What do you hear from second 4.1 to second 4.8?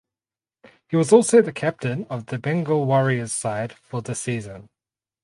season.